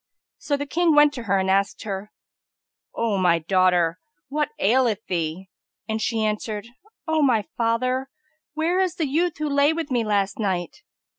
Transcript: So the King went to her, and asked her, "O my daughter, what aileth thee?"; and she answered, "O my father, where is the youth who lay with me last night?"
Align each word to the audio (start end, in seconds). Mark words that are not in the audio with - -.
So 0.39 0.57
the 0.57 0.65
King 0.65 0.95
went 0.95 1.13
to 1.13 1.23
her, 1.25 1.37
and 1.37 1.47
asked 1.47 1.83
her, 1.83 2.11
"O 2.95 3.19
my 3.19 3.37
daughter, 3.37 3.99
what 4.29 4.49
aileth 4.57 5.05
thee?"; 5.07 5.51
and 5.87 6.01
she 6.01 6.25
answered, 6.25 6.65
"O 7.07 7.21
my 7.21 7.43
father, 7.55 8.09
where 8.55 8.79
is 8.79 8.95
the 8.95 9.05
youth 9.07 9.37
who 9.37 9.47
lay 9.47 9.73
with 9.73 9.91
me 9.91 10.03
last 10.03 10.39
night?" 10.39 10.81